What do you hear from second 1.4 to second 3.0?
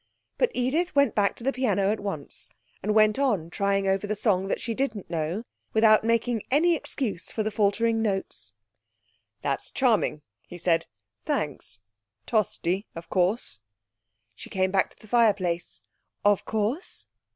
the piano at once, and